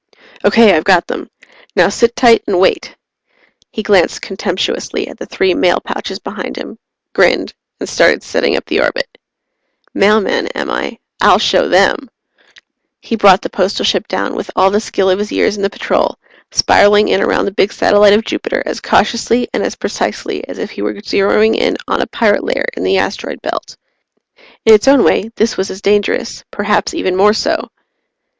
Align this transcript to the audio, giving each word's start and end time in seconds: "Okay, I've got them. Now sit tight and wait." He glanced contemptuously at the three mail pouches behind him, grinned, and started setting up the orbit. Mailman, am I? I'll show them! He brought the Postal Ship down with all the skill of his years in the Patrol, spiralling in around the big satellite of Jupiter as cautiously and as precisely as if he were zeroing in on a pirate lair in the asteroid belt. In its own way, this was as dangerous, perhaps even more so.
"Okay, 0.43 0.73
I've 0.75 0.83
got 0.83 1.05
them. 1.05 1.29
Now 1.75 1.89
sit 1.89 2.15
tight 2.15 2.43
and 2.47 2.59
wait." 2.59 2.95
He 3.69 3.83
glanced 3.83 4.23
contemptuously 4.23 5.07
at 5.07 5.19
the 5.19 5.27
three 5.27 5.53
mail 5.53 5.79
pouches 5.79 6.17
behind 6.17 6.55
him, 6.57 6.79
grinned, 7.13 7.53
and 7.79 7.87
started 7.87 8.23
setting 8.23 8.55
up 8.57 8.65
the 8.65 8.79
orbit. 8.79 9.07
Mailman, 9.93 10.47
am 10.55 10.71
I? 10.71 10.97
I'll 11.21 11.37
show 11.37 11.69
them! 11.69 12.09
He 12.99 13.15
brought 13.15 13.43
the 13.43 13.51
Postal 13.51 13.85
Ship 13.85 14.07
down 14.07 14.33
with 14.33 14.49
all 14.55 14.71
the 14.71 14.79
skill 14.79 15.07
of 15.07 15.19
his 15.19 15.31
years 15.31 15.55
in 15.55 15.61
the 15.61 15.69
Patrol, 15.69 16.17
spiralling 16.49 17.09
in 17.09 17.21
around 17.21 17.45
the 17.45 17.51
big 17.51 17.71
satellite 17.71 18.13
of 18.13 18.25
Jupiter 18.25 18.63
as 18.65 18.81
cautiously 18.81 19.49
and 19.53 19.61
as 19.61 19.75
precisely 19.75 20.43
as 20.47 20.57
if 20.57 20.71
he 20.71 20.81
were 20.81 20.95
zeroing 20.95 21.53
in 21.53 21.77
on 21.87 22.01
a 22.01 22.07
pirate 22.07 22.43
lair 22.43 22.65
in 22.75 22.81
the 22.81 22.97
asteroid 22.97 23.39
belt. 23.43 23.77
In 24.65 24.73
its 24.73 24.87
own 24.87 25.03
way, 25.03 25.29
this 25.35 25.57
was 25.57 25.69
as 25.69 25.79
dangerous, 25.79 26.43
perhaps 26.49 26.95
even 26.95 27.15
more 27.15 27.33
so. 27.33 27.69